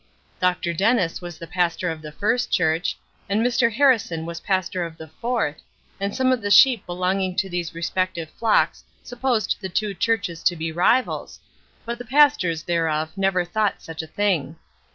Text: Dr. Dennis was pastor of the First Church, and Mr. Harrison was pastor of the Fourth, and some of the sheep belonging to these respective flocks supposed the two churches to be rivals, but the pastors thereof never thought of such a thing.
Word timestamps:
Dr. 0.39 0.73
Dennis 0.73 1.21
was 1.21 1.37
pastor 1.37 1.91
of 1.91 2.01
the 2.01 2.11
First 2.11 2.49
Church, 2.49 2.97
and 3.29 3.45
Mr. 3.45 3.71
Harrison 3.71 4.25
was 4.25 4.39
pastor 4.39 4.83
of 4.83 4.97
the 4.97 5.09
Fourth, 5.09 5.57
and 5.99 6.15
some 6.15 6.31
of 6.31 6.41
the 6.41 6.49
sheep 6.49 6.83
belonging 6.87 7.35
to 7.35 7.47
these 7.47 7.75
respective 7.75 8.31
flocks 8.31 8.83
supposed 9.03 9.57
the 9.61 9.69
two 9.69 9.93
churches 9.93 10.41
to 10.41 10.55
be 10.55 10.71
rivals, 10.71 11.39
but 11.85 11.99
the 11.99 12.05
pastors 12.05 12.63
thereof 12.63 13.15
never 13.15 13.45
thought 13.45 13.75
of 13.75 13.81
such 13.83 14.01
a 14.01 14.07
thing. 14.07 14.55